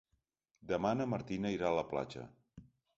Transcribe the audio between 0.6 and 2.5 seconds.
Demà na Martina irà a la platja.